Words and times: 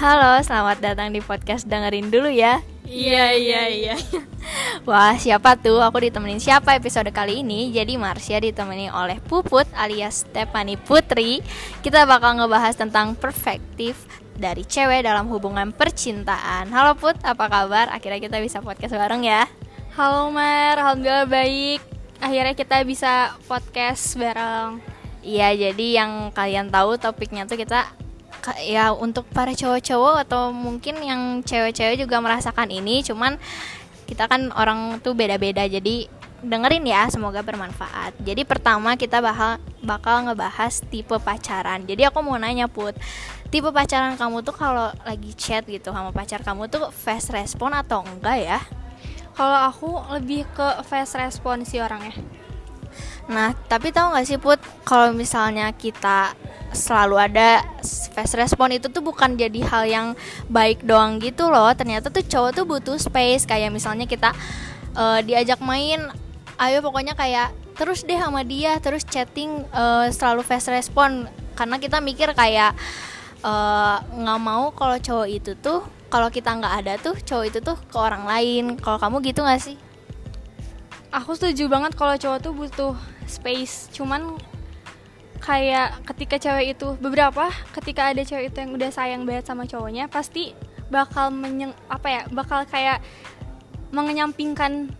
Halo, 0.00 0.40
selamat 0.40 0.80
datang 0.80 1.12
di 1.12 1.20
podcast 1.20 1.68
dengerin 1.68 2.08
dulu 2.08 2.32
ya. 2.32 2.64
Iya 2.88 3.36
iya 3.36 3.62
iya. 3.68 3.94
Wah, 4.88 5.12
siapa 5.20 5.60
tuh? 5.60 5.76
Aku 5.76 6.00
ditemenin 6.00 6.40
siapa 6.40 6.72
episode 6.72 7.12
kali 7.12 7.44
ini? 7.44 7.68
Jadi 7.68 8.00
Marsha 8.00 8.40
ditemani 8.40 8.88
oleh 8.88 9.20
Puput 9.20 9.68
alias 9.76 10.24
Stephanie 10.24 10.80
Putri. 10.80 11.44
Kita 11.84 12.08
bakal 12.08 12.40
ngebahas 12.40 12.80
tentang 12.80 13.12
perspektif 13.12 14.08
dari 14.40 14.64
cewek 14.64 15.04
dalam 15.04 15.28
hubungan 15.28 15.68
percintaan. 15.68 16.72
Halo 16.72 16.96
Put, 16.96 17.20
apa 17.20 17.52
kabar? 17.52 17.92
Akhirnya 17.92 18.24
kita 18.24 18.40
bisa 18.40 18.64
podcast 18.64 18.96
bareng 18.96 19.20
ya. 19.20 19.44
Halo 20.00 20.32
Mer, 20.32 20.80
alhamdulillah 20.80 21.28
baik. 21.28 21.84
Akhirnya 22.24 22.56
kita 22.56 22.88
bisa 22.88 23.36
podcast 23.44 24.16
bareng. 24.16 24.80
Iya, 25.20 25.52
jadi 25.68 26.00
yang 26.00 26.32
kalian 26.32 26.72
tahu 26.72 26.96
topiknya 26.96 27.44
tuh 27.44 27.60
kita 27.60 27.99
ya 28.64 28.92
untuk 28.94 29.28
para 29.30 29.52
cowok-cowok 29.52 30.26
atau 30.28 30.50
mungkin 30.50 31.00
yang 31.00 31.22
cewek-cewek 31.44 32.00
juga 32.00 32.20
merasakan 32.22 32.72
ini 32.72 33.04
cuman 33.04 33.36
kita 34.10 34.26
kan 34.26 34.50
orang 34.58 34.98
tuh 34.98 35.14
beda-beda 35.14 35.68
jadi 35.70 36.10
dengerin 36.40 36.88
ya 36.88 37.04
semoga 37.12 37.44
bermanfaat. 37.44 38.16
Jadi 38.24 38.48
pertama 38.48 38.96
kita 38.96 39.20
bakal 39.20 39.60
bakal 39.84 40.24
ngebahas 40.24 40.80
tipe 40.88 41.12
pacaran. 41.20 41.84
Jadi 41.84 42.08
aku 42.08 42.24
mau 42.24 42.36
nanya 42.40 42.66
put 42.66 42.96
tipe 43.52 43.68
pacaran 43.68 44.16
kamu 44.16 44.40
tuh 44.40 44.56
kalau 44.56 44.88
lagi 45.04 45.36
chat 45.36 45.68
gitu 45.68 45.92
sama 45.92 46.10
pacar 46.10 46.40
kamu 46.40 46.72
tuh 46.72 46.88
fast 46.90 47.28
respon 47.30 47.76
atau 47.76 48.00
enggak 48.02 48.38
ya? 48.40 48.60
Kalau 49.36 49.58
aku 49.68 49.90
lebih 50.16 50.48
ke 50.52 50.80
fast 50.84 51.16
respon 51.16 51.62
sih 51.68 51.80
orangnya. 51.80 52.16
Nah 53.28 53.52
tapi 53.68 53.92
tahu 53.92 54.16
nggak 54.16 54.26
sih 54.26 54.40
put 54.40 54.58
kalau 54.82 55.12
misalnya 55.12 55.70
kita 55.76 56.34
selalu 56.72 57.16
ada 57.20 57.62
fast 58.12 58.34
respon 58.36 58.74
itu 58.74 58.90
tuh 58.90 59.00
bukan 59.00 59.38
jadi 59.38 59.60
hal 59.66 59.84
yang 59.86 60.06
baik 60.50 60.82
doang 60.84 61.18
gitu 61.22 61.48
loh. 61.48 61.70
Ternyata 61.72 62.10
tuh 62.10 62.26
cowok 62.26 62.50
tuh 62.52 62.64
butuh 62.66 62.96
space. 62.98 63.46
Kayak 63.46 63.70
misalnya 63.74 64.04
kita 64.04 64.34
uh, 64.94 65.20
diajak 65.22 65.62
main 65.62 66.10
ayo 66.60 66.84
pokoknya 66.84 67.16
kayak 67.16 67.56
terus 67.80 68.04
deh 68.04 68.20
sama 68.20 68.44
dia 68.44 68.76
terus 68.76 69.00
chatting 69.08 69.64
uh, 69.72 70.04
selalu 70.12 70.44
fast 70.44 70.68
respon 70.68 71.24
karena 71.56 71.80
kita 71.80 72.00
mikir 72.00 72.32
kayak 72.36 72.72
eh, 73.40 73.96
nggak 74.00 74.40
uh, 74.40 74.44
mau 74.44 74.72
kalau 74.72 74.96
cowok 74.96 75.28
itu 75.28 75.52
tuh 75.60 75.84
kalau 76.10 76.32
kita 76.32 76.56
nggak 76.56 76.74
ada 76.84 76.92
tuh 76.96 77.16
cowok 77.16 77.44
itu 77.46 77.58
tuh 77.62 77.76
ke 77.76 77.96
orang 77.96 78.26
lain. 78.26 78.64
Kalau 78.80 78.98
kamu 78.98 79.22
gitu 79.22 79.46
nggak 79.46 79.62
sih? 79.62 79.76
Aku 81.14 81.38
setuju 81.38 81.70
banget 81.70 81.94
kalau 81.94 82.18
cowok 82.18 82.38
tuh 82.42 82.52
butuh 82.52 82.94
space. 83.30 83.92
Cuman 83.94 84.34
kayak 85.40 86.04
ketika 86.14 86.36
cewek 86.36 86.76
itu 86.76 86.94
beberapa 87.00 87.48
ketika 87.72 88.12
ada 88.12 88.22
cewek 88.22 88.52
itu 88.52 88.58
yang 88.60 88.72
udah 88.76 88.90
sayang 88.92 89.22
banget 89.24 89.48
sama 89.48 89.64
cowoknya 89.64 90.06
pasti 90.06 90.52
bakal 90.92 91.32
menyeng 91.32 91.72
apa 91.88 92.06
ya 92.06 92.22
bakal 92.30 92.62
kayak 92.68 93.00
mengenyampingkan 93.90 94.92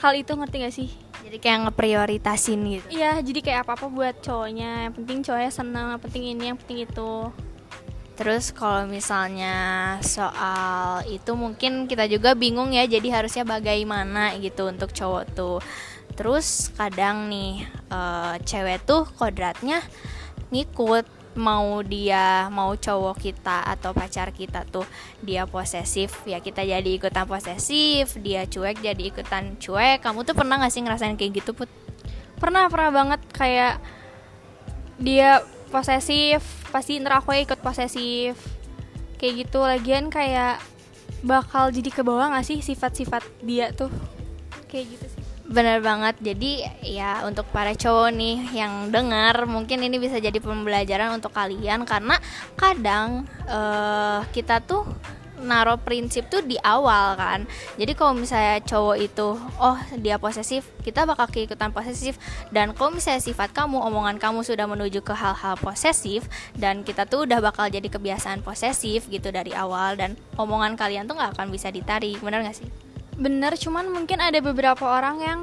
hal 0.00 0.12
itu 0.16 0.32
ngerti 0.34 0.56
gak 0.64 0.74
sih? 0.74 0.90
Jadi 1.24 1.36
kayak 1.40 1.58
ngeprioritasin 1.68 2.60
gitu. 2.68 2.86
Iya 2.92 3.20
jadi 3.24 3.40
kayak 3.40 3.60
apa 3.64 3.72
apa 3.80 3.86
buat 3.88 4.20
cowoknya. 4.20 4.88
Yang 4.88 4.94
penting 5.00 5.18
cowoknya 5.24 5.52
senang 5.52 5.86
yang 5.96 6.02
penting 6.02 6.24
ini 6.28 6.44
yang 6.52 6.58
penting 6.60 6.78
itu. 6.84 7.12
Terus 8.14 8.54
kalau 8.54 8.86
misalnya 8.86 9.56
soal 9.98 11.02
itu 11.10 11.34
mungkin 11.34 11.90
kita 11.90 12.06
juga 12.06 12.38
bingung 12.38 12.70
ya 12.70 12.86
jadi 12.86 13.10
harusnya 13.10 13.42
bagaimana 13.42 14.38
gitu 14.38 14.70
untuk 14.70 14.94
cowok 14.94 15.24
tuh 15.34 15.58
terus 16.14 16.70
kadang 16.78 17.26
nih 17.28 17.66
uh, 17.90 18.38
cewek 18.42 18.86
tuh 18.86 19.06
kodratnya 19.18 19.82
ngikut 20.54 21.06
mau 21.34 21.82
dia 21.82 22.46
mau 22.50 22.78
cowok 22.78 23.18
kita 23.18 23.66
atau 23.66 23.90
pacar 23.90 24.30
kita 24.30 24.62
tuh 24.70 24.86
dia 25.18 25.44
posesif 25.50 26.22
ya 26.24 26.38
kita 26.38 26.62
jadi 26.62 26.86
ikutan 26.86 27.26
posesif 27.26 28.14
dia 28.22 28.46
cuek 28.46 28.78
jadi 28.80 29.02
ikutan 29.10 29.58
cuek. 29.58 30.02
Kamu 30.02 30.22
tuh 30.22 30.34
pernah 30.38 30.62
gak 30.62 30.72
sih 30.72 30.82
ngerasain 30.82 31.18
kayak 31.18 31.42
gitu 31.42 31.50
put? 31.52 31.70
Pernah 32.38 32.70
pernah 32.70 32.90
banget. 32.94 33.20
Kayak 33.34 33.82
dia 34.98 35.42
posesif 35.74 36.40
pasti 36.70 37.02
ntar 37.02 37.18
aku 37.18 37.34
ikut 37.34 37.58
posesif. 37.58 38.38
Kayak 39.18 39.46
gitu 39.46 39.58
lagian 39.62 40.14
kayak 40.14 40.62
bakal 41.26 41.74
jadi 41.74 41.90
ke 41.90 42.02
bawah 42.06 42.30
gak 42.30 42.46
sih 42.46 42.62
sifat-sifat 42.62 43.26
dia 43.42 43.74
tuh? 43.74 43.90
Kayak 44.70 44.98
gitu 44.98 45.13
Bener 45.44 45.84
banget. 45.84 46.16
Jadi 46.24 46.64
ya 46.80 47.20
untuk 47.28 47.44
para 47.52 47.76
cowok 47.76 48.08
nih 48.16 48.36
yang 48.56 48.88
dengar 48.88 49.44
mungkin 49.44 49.84
ini 49.84 50.00
bisa 50.00 50.16
jadi 50.16 50.40
pembelajaran 50.40 51.20
untuk 51.20 51.36
kalian 51.36 51.84
karena 51.84 52.16
kadang 52.56 53.28
uh, 53.44 54.24
kita 54.32 54.64
tuh 54.64 54.88
naruh 55.44 55.76
prinsip 55.76 56.32
tuh 56.32 56.40
di 56.40 56.56
awal 56.64 57.12
kan. 57.20 57.44
Jadi 57.76 57.92
kalau 57.92 58.16
misalnya 58.16 58.64
cowok 58.64 58.96
itu 58.96 59.36
oh 59.60 59.78
dia 60.00 60.16
posesif, 60.16 60.64
kita 60.80 61.04
bakal 61.04 61.28
keikutan 61.28 61.68
posesif 61.68 62.16
dan 62.48 62.72
kalau 62.72 62.96
misalnya 62.96 63.20
sifat 63.20 63.52
kamu, 63.52 63.76
omongan 63.84 64.16
kamu 64.16 64.40
sudah 64.40 64.64
menuju 64.64 65.04
ke 65.04 65.12
hal-hal 65.12 65.60
posesif 65.60 66.24
dan 66.56 66.80
kita 66.80 67.04
tuh 67.04 67.28
udah 67.28 67.44
bakal 67.44 67.68
jadi 67.68 67.86
kebiasaan 67.92 68.40
posesif 68.40 69.12
gitu 69.12 69.28
dari 69.28 69.52
awal 69.52 70.00
dan 70.00 70.16
omongan 70.40 70.80
kalian 70.80 71.04
tuh 71.04 71.20
nggak 71.20 71.36
akan 71.36 71.52
bisa 71.52 71.68
ditarik. 71.68 72.16
Bener 72.24 72.40
gak 72.40 72.56
sih? 72.64 72.83
Bener 73.14 73.54
cuman 73.54 73.86
mungkin 73.90 74.18
ada 74.18 74.38
beberapa 74.42 74.84
orang 74.84 75.16
yang 75.22 75.40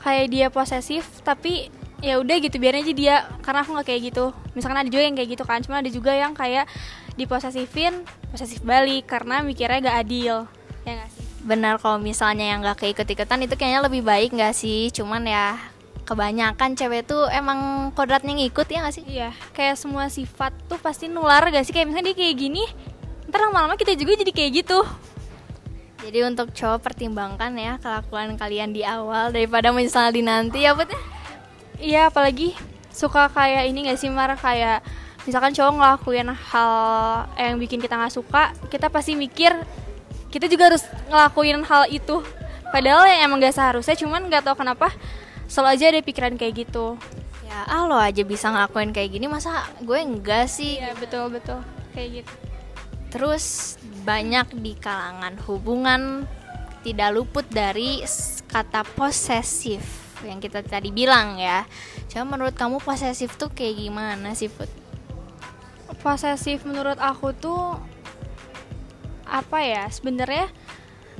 kayak 0.00 0.26
dia 0.28 0.46
posesif 0.50 1.06
tapi 1.24 1.70
ya 2.04 2.20
udah 2.20 2.36
gitu 2.42 2.60
biar 2.60 2.76
aja 2.76 2.92
dia. 2.92 3.16
Karena 3.40 3.64
aku 3.64 3.72
nggak 3.72 3.88
kayak 3.88 4.02
gitu. 4.12 4.36
Misalkan 4.52 4.84
ada 4.84 4.88
juga 4.92 5.02
yang 5.02 5.16
kayak 5.16 5.30
gitu 5.32 5.44
kan 5.48 5.58
cuma 5.64 5.80
ada 5.80 5.90
juga 5.90 6.12
yang 6.12 6.36
kayak 6.36 6.68
diposesifin 7.14 8.04
posesif 8.28 8.60
balik 8.66 9.06
karena 9.06 9.40
mikirnya 9.40 9.78
gak 9.80 9.98
adil. 10.06 10.36
Ya 10.82 10.92
gak 10.98 11.10
sih? 11.14 11.24
Benar 11.46 11.78
kalau 11.78 12.02
misalnya 12.02 12.50
yang 12.50 12.60
gak 12.66 12.82
keikut-ikutan 12.82 13.46
itu 13.46 13.54
kayaknya 13.54 13.80
lebih 13.86 14.02
baik 14.02 14.34
gak 14.34 14.52
sih? 14.52 14.90
Cuman 14.90 15.24
ya 15.24 15.56
kebanyakan 16.04 16.76
cewek 16.76 17.08
tuh 17.08 17.24
emang 17.32 17.88
kodratnya 17.96 18.34
ngikut 18.34 18.66
ya 18.66 18.84
gak 18.84 18.94
sih? 18.98 19.04
Iya 19.06 19.30
kayak 19.54 19.78
semua 19.78 20.10
sifat 20.10 20.52
tuh 20.66 20.76
pasti 20.82 21.06
nular 21.06 21.46
gak 21.48 21.64
sih? 21.64 21.72
Kayak 21.72 21.94
misalnya 21.94 22.12
dia 22.12 22.16
kayak 22.18 22.36
gini 22.36 22.64
ntar 23.30 23.50
lama-lama 23.50 23.74
kita 23.74 23.96
juga 23.98 24.20
jadi 24.20 24.30
kayak 24.30 24.50
gitu 24.62 24.78
jadi 26.04 26.28
untuk 26.28 26.52
cowok 26.52 26.84
pertimbangkan 26.84 27.56
ya 27.56 27.80
kelakuan 27.80 28.36
kalian 28.36 28.76
di 28.76 28.84
awal 28.84 29.32
daripada 29.32 29.72
di 30.12 30.20
nanti 30.20 30.68
ya 30.68 30.76
put 30.76 30.92
iya 31.80 32.12
apalagi 32.12 32.52
suka 32.92 33.32
kayak 33.32 33.64
ini 33.72 33.88
gak 33.88 33.98
sih 33.98 34.12
mar? 34.12 34.36
Kayak 34.36 34.84
misalkan 35.24 35.56
cowok 35.56 35.72
ngelakuin 35.80 36.28
hal 36.28 36.72
yang 37.40 37.56
bikin 37.56 37.80
kita 37.80 37.96
nggak 37.96 38.12
suka 38.12 38.52
kita 38.68 38.92
pasti 38.92 39.16
mikir 39.16 39.56
kita 40.28 40.44
juga 40.44 40.68
harus 40.68 40.84
ngelakuin 41.08 41.64
hal 41.64 41.88
itu. 41.88 42.20
Padahal 42.68 43.08
yang 43.08 43.32
emang 43.32 43.40
gak 43.40 43.56
seharusnya 43.56 43.96
cuman 43.96 44.28
nggak 44.28 44.44
tahu 44.44 44.60
kenapa 44.60 44.92
selalu 45.48 45.68
aja 45.72 45.84
ada 45.88 46.00
pikiran 46.04 46.36
kayak 46.36 46.68
gitu. 46.68 47.00
Ya 47.48 47.64
ah 47.64 47.88
lo 47.88 47.96
aja 47.96 48.20
bisa 48.28 48.52
ngelakuin 48.52 48.92
kayak 48.92 49.08
gini 49.08 49.24
masa 49.24 49.64
gue 49.80 49.96
enggak 49.96 50.52
sih? 50.52 50.76
Ya 50.76 50.92
betul 51.00 51.32
betul. 51.32 51.64
Kayak 51.96 52.20
gitu 52.20 52.43
terus 53.14 53.78
banyak 54.02 54.58
di 54.58 54.74
kalangan 54.74 55.38
hubungan 55.46 56.26
tidak 56.82 57.14
luput 57.14 57.46
dari 57.46 58.02
kata 58.50 58.82
posesif 58.98 60.04
yang 60.26 60.42
kita 60.42 60.66
tadi 60.66 60.90
bilang 60.90 61.38
ya. 61.38 61.62
Coba 62.10 62.34
menurut 62.34 62.58
kamu 62.58 62.82
posesif 62.82 63.38
tuh 63.38 63.54
kayak 63.54 63.78
gimana 63.86 64.34
sih 64.34 64.50
Put? 64.50 64.68
Posesif 66.02 66.66
menurut 66.66 66.98
aku 66.98 67.32
tuh 67.32 67.78
apa 69.24 69.64
ya 69.64 69.88
sebenarnya 69.88 70.52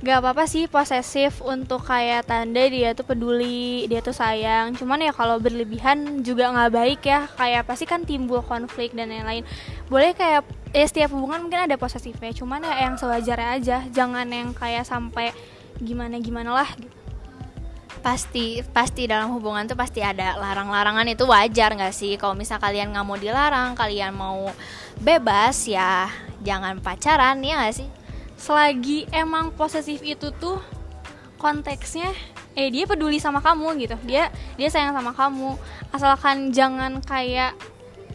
gak 0.04 0.20
apa-apa 0.20 0.44
sih 0.44 0.68
posesif 0.68 1.40
untuk 1.40 1.88
kayak 1.88 2.28
tanda 2.28 2.60
dia 2.68 2.92
tuh 2.92 3.08
peduli 3.08 3.88
dia 3.88 4.04
tuh 4.04 4.12
sayang 4.12 4.76
cuman 4.76 5.08
ya 5.08 5.12
kalau 5.16 5.40
berlebihan 5.40 6.20
juga 6.20 6.52
nggak 6.52 6.72
baik 6.76 7.00
ya 7.08 7.24
kayak 7.32 7.64
pasti 7.64 7.88
kan 7.88 8.04
timbul 8.04 8.44
konflik 8.44 8.92
dan 8.92 9.08
lain-lain 9.08 9.48
boleh 9.88 10.12
kayak 10.12 10.44
ya 10.74 10.84
setiap 10.90 11.14
hubungan 11.14 11.46
mungkin 11.46 11.70
ada 11.70 11.78
posesifnya 11.78 12.34
cuman 12.34 12.66
ya 12.66 12.90
yang 12.90 12.98
sewajarnya 12.98 13.48
aja 13.54 13.76
jangan 13.94 14.26
yang 14.26 14.50
kayak 14.50 14.82
sampai 14.82 15.30
gimana 15.78 16.18
gimana 16.18 16.50
lah 16.50 16.70
gitu. 16.74 16.90
Pasti 18.02 18.60
pasti 18.74 19.08
dalam 19.08 19.32
hubungan 19.32 19.64
tuh 19.64 19.78
pasti 19.78 20.04
ada 20.04 20.36
larang-larangan 20.36 21.06
itu 21.08 21.24
wajar 21.24 21.72
nggak 21.78 21.94
sih? 21.94 22.18
Kalau 22.18 22.34
misal 22.34 22.58
kalian 22.58 22.90
nggak 22.90 23.06
mau 23.06 23.16
dilarang 23.16 23.78
kalian 23.78 24.12
mau 24.12 24.50
bebas 24.98 25.70
ya 25.70 26.10
jangan 26.42 26.82
pacaran 26.82 27.38
ya 27.40 27.64
nggak 27.64 27.74
sih? 27.78 27.88
Selagi 28.34 29.08
emang 29.14 29.54
posesif 29.54 30.02
itu 30.02 30.34
tuh 30.36 30.58
konteksnya 31.38 32.10
eh 32.58 32.68
dia 32.68 32.84
peduli 32.84 33.22
sama 33.22 33.38
kamu 33.38 33.78
gitu. 33.78 33.96
Dia 34.04 34.28
dia 34.58 34.68
sayang 34.68 34.92
sama 34.92 35.14
kamu. 35.14 35.54
Asalkan 35.94 36.50
jangan 36.50 36.98
kayak 36.98 37.54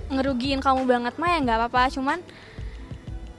ngerugiin 0.10 0.60
kamu 0.60 0.86
banget 0.90 1.14
mah 1.22 1.30
ya 1.34 1.38
nggak 1.46 1.58
apa-apa 1.66 1.94
cuman 1.94 2.20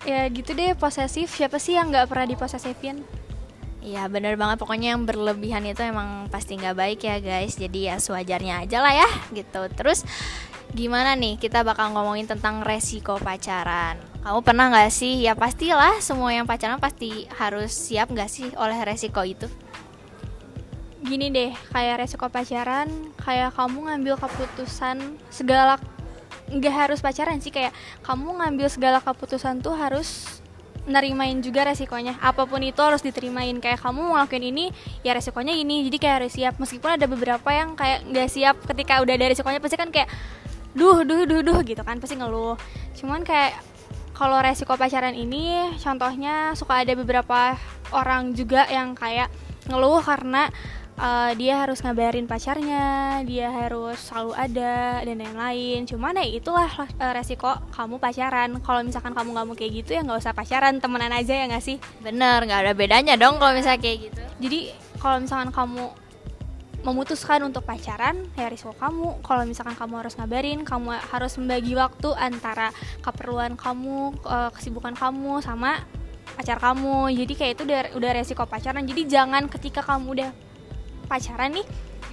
ya 0.05 0.27
gitu 0.33 0.57
deh 0.57 0.73
posesif. 0.77 1.33
Siapa 1.37 1.61
sih 1.61 1.77
yang 1.77 1.93
nggak 1.93 2.09
pernah 2.09 2.27
diposesifin? 2.29 3.03
Iya 3.81 4.07
bener 4.13 4.37
banget. 4.37 4.61
Pokoknya 4.61 4.97
yang 4.97 5.09
berlebihan 5.09 5.65
itu 5.65 5.81
emang 5.81 6.29
pasti 6.29 6.57
nggak 6.61 6.77
baik 6.77 7.01
ya 7.01 7.17
guys. 7.21 7.57
Jadi 7.57 7.89
ya 7.89 7.97
sewajarnya 7.97 8.69
aja 8.69 8.79
lah 8.85 8.93
ya 8.93 9.09
gitu. 9.33 9.65
Terus 9.73 10.05
gimana 10.77 11.17
nih? 11.17 11.41
Kita 11.41 11.65
bakal 11.65 11.97
ngomongin 11.97 12.29
tentang 12.29 12.61
resiko 12.61 13.17
pacaran. 13.17 13.97
Kamu 14.21 14.45
pernah 14.45 14.69
nggak 14.69 14.93
sih? 14.93 15.25
Ya 15.25 15.33
pastilah 15.33 15.97
semua 16.05 16.29
yang 16.37 16.45
pacaran 16.45 16.77
pasti 16.77 17.25
harus 17.41 17.73
siap 17.73 18.13
nggak 18.13 18.31
sih 18.31 18.53
oleh 18.61 18.77
resiko 18.85 19.25
itu? 19.25 19.49
Gini 21.01 21.33
deh 21.33 21.57
kayak 21.73 22.05
resiko 22.05 22.29
pacaran 22.29 22.93
kayak 23.17 23.57
kamu 23.57 23.89
ngambil 23.89 24.21
keputusan 24.21 25.17
segala 25.33 25.81
nggak 26.51 26.75
harus 26.75 26.99
pacaran 26.99 27.39
sih 27.39 27.55
kayak 27.55 27.71
kamu 28.03 28.43
ngambil 28.43 28.67
segala 28.67 28.99
keputusan 28.99 29.63
tuh 29.63 29.75
harus 29.79 30.41
nerimain 30.89 31.39
juga 31.45 31.69
resikonya. 31.69 32.17
Apa 32.19 32.49
pun 32.49 32.61
itu 32.65 32.81
harus 32.81 33.05
diterimain. 33.05 33.55
Kayak 33.61 33.85
kamu 33.85 34.11
ngelakuin 34.11 34.45
ini 34.51 34.65
ya 35.07 35.13
resikonya 35.13 35.53
ini. 35.53 35.87
Jadi 35.87 35.97
kayak 36.01 36.17
harus 36.25 36.33
siap. 36.35 36.57
Meskipun 36.57 36.97
ada 36.97 37.07
beberapa 37.07 37.49
yang 37.53 37.77
kayak 37.77 38.09
nggak 38.09 38.29
siap 38.29 38.57
ketika 38.65 38.99
udah 39.05 39.15
ada 39.15 39.27
resikonya 39.31 39.61
pasti 39.61 39.77
kan 39.77 39.93
kayak 39.93 40.09
duh 40.75 41.03
duh 41.07 41.27
duh 41.29 41.41
duh 41.45 41.61
gitu 41.63 41.83
kan. 41.85 42.01
Pasti 42.03 42.17
ngeluh. 42.17 42.57
Cuman 42.97 43.23
kayak 43.23 43.61
kalau 44.17 44.37
resiko 44.45 44.77
pacaran 44.77 45.17
ini 45.17 45.73
contohnya 45.81 46.53
suka 46.53 46.85
ada 46.85 46.93
beberapa 46.93 47.57
orang 47.95 48.37
juga 48.37 48.69
yang 48.69 48.93
kayak 48.93 49.33
ngeluh 49.69 50.03
karena 50.05 50.51
uh, 51.01 51.33
dia 51.35 51.65
harus 51.65 51.81
ngabarin 51.81 52.29
pacarnya, 52.29 53.19
dia 53.25 53.49
harus 53.49 53.97
selalu 53.99 54.33
ada 54.37 55.01
dan 55.01 55.17
lain-lain. 55.17 55.89
Cuman 55.89 56.21
ya 56.21 56.27
itulah 56.29 56.69
uh, 56.69 57.13
resiko 57.17 57.51
kamu 57.73 57.97
pacaran. 57.97 58.61
Kalau 58.61 58.81
misalkan 58.85 59.17
kamu 59.17 59.33
nggak 59.33 59.47
mau 59.49 59.57
kayak 59.57 59.73
gitu 59.83 59.91
ya 59.97 60.05
nggak 60.05 60.21
usah 60.21 60.37
pacaran, 60.37 60.79
temenan 60.79 61.11
aja 61.17 61.33
ya 61.33 61.45
nggak 61.49 61.65
sih? 61.65 61.81
Bener, 62.05 62.45
nggak 62.45 62.61
ada 62.69 62.73
bedanya 62.77 63.15
dong 63.17 63.41
kalau 63.41 63.57
misalnya 63.57 63.81
kayak 63.81 64.13
gitu. 64.13 64.23
Jadi 64.45 64.59
kalau 65.01 65.17
misalkan 65.25 65.51
kamu 65.51 65.85
memutuskan 66.81 67.45
untuk 67.45 67.61
pacaran 67.69 68.25
ya 68.41 68.49
risiko 68.49 68.73
kamu 68.73 69.21
kalau 69.21 69.45
misalkan 69.45 69.77
kamu 69.77 70.01
harus 70.01 70.17
ngabarin 70.17 70.65
kamu 70.65 70.97
harus 70.97 71.37
membagi 71.37 71.77
waktu 71.77 72.09
antara 72.17 72.73
keperluan 73.05 73.53
kamu 73.53 74.17
kesibukan 74.57 74.97
kamu 74.97 75.45
sama 75.45 75.85
pacar 76.41 76.57
kamu 76.57 77.13
jadi 77.13 77.33
kayak 77.37 77.53
itu 77.53 77.63
udah 77.69 77.81
udah 78.01 78.11
resiko 78.17 78.49
pacaran 78.49 78.89
jadi 78.89 79.03
jangan 79.05 79.53
ketika 79.53 79.85
kamu 79.85 80.07
udah 80.17 80.31
pacaran 81.11 81.51
nih 81.51 81.67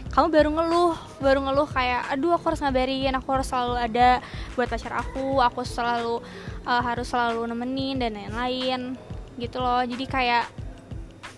kamu 0.09 0.33
baru 0.33 0.49
ngeluh 0.49 0.97
baru 1.21 1.39
ngeluh 1.45 1.69
kayak 1.69 2.09
aduh 2.09 2.33
aku 2.33 2.49
harus 2.49 2.61
ngabarin 2.65 3.13
aku 3.13 3.29
harus 3.37 3.45
selalu 3.45 3.75
ada 3.77 4.09
buat 4.57 4.65
pacar 4.65 4.97
aku 4.97 5.37
aku 5.45 5.61
selalu 5.61 6.25
uh, 6.65 6.81
harus 6.81 7.07
selalu 7.07 7.45
nemenin 7.47 8.01
dan 8.01 8.17
lain-lain 8.17 8.97
gitu 9.37 9.61
loh. 9.61 9.81
Jadi 9.85 10.05
kayak 10.09 10.49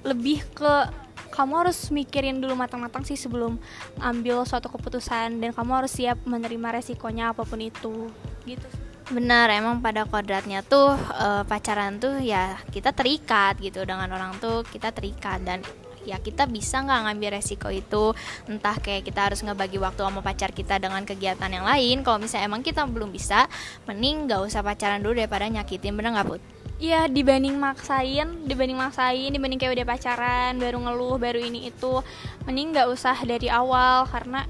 lebih 0.07 0.41
ke 0.56 0.89
kamu 1.29 1.67
harus 1.67 1.94
mikirin 1.94 2.41
dulu 2.41 2.57
matang-matang 2.57 3.06
sih 3.06 3.15
sebelum 3.15 3.62
ambil 4.01 4.44
suatu 4.44 4.67
keputusan 4.67 5.39
dan 5.39 5.51
kamu 5.53 5.83
harus 5.83 5.94
siap 5.94 6.19
menerima 6.25 6.81
resikonya 6.81 7.31
apa 7.31 7.45
pun 7.45 7.62
itu 7.62 8.09
gitu. 8.44 8.67
Benar 9.13 9.47
emang 9.53 9.79
pada 9.79 10.03
kodratnya 10.05 10.62
tuh 10.65 10.94
e, 10.95 11.27
pacaran 11.47 11.97
tuh 11.97 12.19
ya 12.19 12.59
kita 12.73 12.91
terikat 12.94 13.57
gitu 13.62 13.85
dengan 13.88 14.09
orang 14.12 14.35
tuh 14.38 14.65
kita 14.67 14.91
terikat 14.91 15.41
dan 15.45 15.63
ya 16.07 16.19
kita 16.19 16.48
bisa 16.48 16.84
nggak 16.84 17.10
ngambil 17.10 17.30
resiko 17.40 17.68
itu. 17.74 18.13
Entah 18.48 18.78
kayak 18.78 19.07
kita 19.07 19.31
harus 19.31 19.40
ngebagi 19.44 19.80
waktu 19.81 20.01
sama 20.04 20.22
pacar 20.24 20.51
kita 20.51 20.80
dengan 20.80 21.04
kegiatan 21.04 21.50
yang 21.50 21.66
lain. 21.66 22.04
Kalau 22.04 22.19
misalnya 22.22 22.48
emang 22.48 22.62
kita 22.63 22.86
belum 22.88 23.12
bisa 23.12 23.48
mending 23.90 24.30
nggak 24.30 24.42
usah 24.46 24.62
pacaran 24.63 25.00
dulu 25.04 25.18
daripada 25.19 25.48
nyakitin 25.48 25.96
bener 25.98 26.16
nggak 26.16 26.28
put? 26.28 26.42
Iya 26.80 27.12
dibanding 27.12 27.60
maksain, 27.60 28.48
dibanding 28.48 28.80
maksain, 28.80 29.36
dibanding 29.36 29.60
kayak 29.60 29.75
udah 29.75 29.88
pacaran, 29.88 30.56
baru 30.56 30.80
ngeluh, 30.80 31.19
baru 31.19 31.40
ini 31.44 31.68
itu, 31.68 32.00
mending 32.48 32.72
nggak 32.72 32.88
usah 32.88 33.19
dari 33.28 33.51
awal 33.51 34.07
karena 34.07 34.48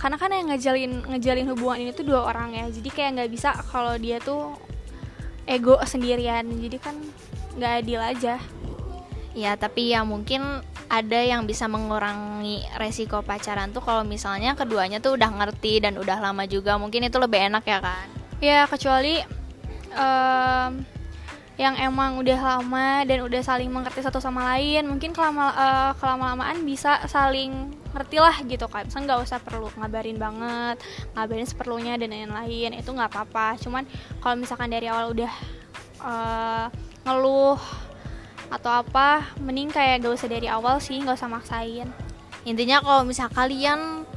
karena 0.00 0.16
kan 0.16 0.32
yang 0.32 0.48
ngejalin 0.48 0.92
ngejalin 1.12 1.46
hubungan 1.52 1.78
ini 1.84 1.90
tuh 1.92 2.08
dua 2.08 2.24
orang 2.24 2.56
ya, 2.56 2.64
jadi 2.72 2.88
kayak 2.88 3.10
nggak 3.20 3.30
bisa 3.36 3.52
kalau 3.68 4.00
dia 4.00 4.16
tuh 4.16 4.56
ego 5.44 5.76
sendirian, 5.84 6.48
jadi 6.48 6.80
kan 6.80 6.96
nggak 7.60 7.72
adil 7.84 8.00
aja. 8.00 8.40
Ya 9.36 9.52
tapi 9.60 9.92
ya 9.92 10.08
mungkin 10.08 10.64
ada 10.88 11.20
yang 11.20 11.44
bisa 11.44 11.68
mengurangi 11.68 12.64
resiko 12.80 13.20
pacaran 13.20 13.72
tuh 13.76 13.84
kalau 13.84 14.02
misalnya 14.08 14.56
keduanya 14.56 15.04
tuh 15.04 15.20
udah 15.20 15.28
ngerti 15.28 15.84
dan 15.84 16.00
udah 16.00 16.16
lama 16.16 16.48
juga, 16.48 16.80
mungkin 16.80 17.04
itu 17.04 17.20
lebih 17.20 17.52
enak 17.52 17.64
ya 17.68 17.78
kan? 17.84 18.08
Ya 18.40 18.64
kecuali 18.64 19.20
um, 19.92 20.72
yang 21.58 21.74
emang 21.74 22.22
udah 22.22 22.38
lama 22.38 23.02
dan 23.02 23.26
udah 23.26 23.42
saling 23.42 23.66
mengerti 23.66 23.98
satu 23.98 24.22
sama 24.22 24.54
lain 24.54 24.86
mungkin 24.86 25.10
kelama 25.10 25.50
uh, 25.50 25.90
kelama 25.98 26.30
lamaan 26.30 26.62
bisa 26.62 27.02
saling 27.10 27.74
ngerti 27.90 28.22
lah 28.22 28.38
gitu 28.46 28.70
kan 28.70 28.86
Misal 28.86 29.10
nggak 29.10 29.26
usah 29.26 29.42
perlu 29.42 29.66
ngabarin 29.74 30.22
banget 30.22 30.78
ngabarin 31.18 31.50
seperlunya 31.50 31.98
dan 31.98 32.14
lain-lain 32.14 32.78
itu 32.78 32.90
nggak 32.94 33.10
apa-apa 33.10 33.58
cuman 33.58 33.82
kalau 34.22 34.38
misalkan 34.38 34.70
dari 34.70 34.86
awal 34.86 35.10
udah 35.10 35.32
uh, 35.98 36.70
ngeluh 37.02 37.58
atau 38.48 38.80
apa 38.80 39.28
mending 39.40 39.68
kayak 39.68 40.04
gak 40.04 40.16
usah 40.16 40.28
dari 40.28 40.48
awal 40.48 40.80
sih 40.80 40.96
nggak 41.00 41.16
usah 41.16 41.28
maksain. 41.28 41.88
Intinya 42.48 42.80
kalau 42.80 43.04
misal 43.04 43.28
kalian 43.28 44.08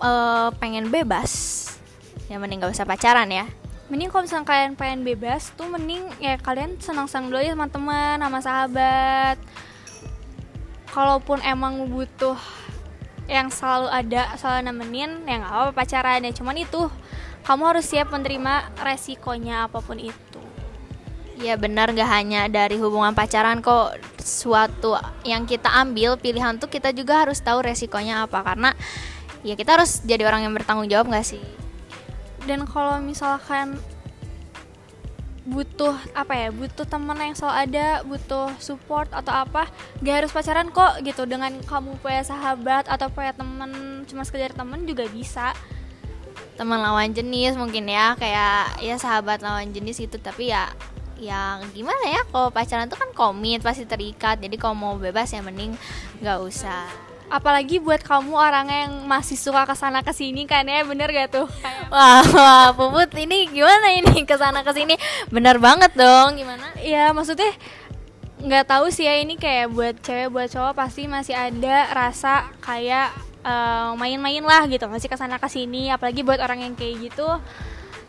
uh, 0.00 0.52
pengen 0.60 0.92
bebas 0.92 1.64
ya 2.28 2.36
mending 2.36 2.60
gak 2.60 2.76
usah 2.76 2.84
pacaran 2.84 3.28
ya. 3.32 3.48
Mending 3.88 4.12
kalau 4.12 4.28
misalnya 4.28 4.44
kalian 4.44 4.72
pengen 4.76 5.00
bebas 5.00 5.48
tuh 5.56 5.64
mending 5.64 6.04
ya 6.20 6.36
kalian 6.36 6.76
senang-senang 6.76 7.32
dulu 7.32 7.40
ya 7.40 7.56
sama 7.56 7.66
teman 7.72 8.16
sama 8.20 8.38
sahabat. 8.44 9.36
Kalaupun 10.92 11.40
emang 11.40 11.88
butuh 11.88 12.36
yang 13.28 13.48
selalu 13.52 13.88
ada 13.92 14.36
selalu 14.36 14.60
nemenin 14.72 15.24
ya 15.24 15.40
nggak 15.40 15.52
apa-apa 15.52 15.72
pacaran 15.72 16.28
ya. 16.28 16.32
Cuman 16.36 16.60
itu 16.60 16.92
kamu 17.48 17.62
harus 17.64 17.88
siap 17.88 18.12
menerima 18.12 18.76
resikonya 18.76 19.72
apa 19.72 19.80
pun 19.80 19.96
itu 19.96 20.27
ya 21.38 21.54
benar. 21.56 21.94
Nggak 21.94 22.10
hanya 22.10 22.46
dari 22.50 22.76
hubungan 22.76 23.14
pacaran 23.14 23.62
kok. 23.62 23.98
Suatu 24.18 24.98
yang 25.24 25.48
kita 25.48 25.70
ambil 25.72 26.18
pilihan 26.18 26.58
tuh 26.60 26.68
kita 26.68 26.92
juga 26.92 27.24
harus 27.24 27.40
tahu 27.40 27.64
resikonya 27.64 28.26
apa. 28.26 28.42
Karena 28.44 28.74
ya 29.46 29.54
kita 29.54 29.78
harus 29.78 30.02
jadi 30.02 30.26
orang 30.26 30.44
yang 30.44 30.54
bertanggung 30.54 30.90
jawab 30.90 31.08
nggak 31.08 31.26
sih? 31.26 31.42
Dan 32.44 32.66
kalau 32.66 32.98
misalkan 33.00 33.78
butuh 35.48 35.96
apa 36.12 36.36
ya 36.36 36.48
butuh 36.52 36.84
teman 36.84 37.16
yang 37.16 37.32
selalu 37.32 37.56
ada 37.56 38.04
butuh 38.04 38.52
support 38.60 39.08
atau 39.16 39.32
apa 39.32 39.64
gak 40.04 40.16
harus 40.24 40.30
pacaran 40.32 40.68
kok 40.68 41.00
gitu. 41.00 41.24
Dengan 41.24 41.56
kamu 41.64 41.96
punya 42.04 42.20
sahabat 42.20 42.84
atau 42.84 43.08
punya 43.08 43.32
teman 43.32 44.04
cuma 44.04 44.28
sekedar 44.28 44.52
teman 44.52 44.84
juga 44.84 45.08
bisa. 45.08 45.56
Teman 46.60 46.84
lawan 46.84 47.16
jenis 47.16 47.56
mungkin 47.56 47.88
ya. 47.88 48.12
Kayak 48.20 48.76
ya 48.84 48.96
sahabat 49.00 49.40
lawan 49.40 49.72
jenis 49.72 50.04
itu 50.04 50.20
tapi 50.20 50.52
ya 50.52 50.68
yang 51.18 51.66
gimana 51.74 52.04
ya 52.06 52.22
kalau 52.30 52.48
pacaran 52.54 52.86
tuh 52.86 52.98
kan 52.98 53.10
komit 53.12 53.60
pasti 53.60 53.84
terikat. 53.84 54.38
Jadi 54.38 54.54
kalau 54.54 54.74
mau 54.78 54.94
bebas 54.94 55.28
ya 55.30 55.42
mending 55.42 55.74
nggak 56.22 56.38
usah. 56.42 56.86
Apalagi 57.28 57.76
buat 57.76 58.00
kamu 58.00 58.32
orang 58.32 58.66
yang 58.72 58.92
masih 59.04 59.36
suka 59.36 59.68
ke 59.68 59.76
sana 59.76 60.00
ke 60.00 60.16
sini 60.16 60.48
kan 60.48 60.64
ya 60.64 60.80
bener 60.80 61.12
gak 61.12 61.28
tuh? 61.28 61.44
Wah, 61.92 62.24
wah 62.24 62.72
puput 62.72 63.12
ini 63.20 63.44
gimana 63.52 63.92
ini? 63.92 64.24
Ke 64.24 64.40
sana 64.40 64.64
ke 64.64 64.72
sini? 64.72 64.96
Bener 65.28 65.60
banget 65.60 65.92
dong 65.92 66.40
gimana? 66.40 66.72
Ya 66.80 67.12
maksudnya 67.12 67.52
nggak 68.40 68.64
tahu 68.70 68.88
sih 68.88 69.04
ya 69.04 69.20
ini 69.20 69.36
kayak 69.36 69.68
buat 69.76 70.00
cewek 70.00 70.32
buat 70.32 70.48
cowok 70.48 70.72
pasti 70.72 71.04
masih 71.04 71.36
ada 71.36 71.90
rasa 71.92 72.48
kayak 72.64 73.12
uh, 73.44 73.92
main-main 74.00 74.40
lah 74.40 74.64
gitu. 74.64 74.88
Masih 74.88 75.12
ke 75.12 75.16
sana 75.20 75.36
ke 75.36 75.52
sini 75.52 75.92
apalagi 75.92 76.24
buat 76.24 76.40
orang 76.40 76.64
yang 76.64 76.72
kayak 76.80 77.12
gitu 77.12 77.28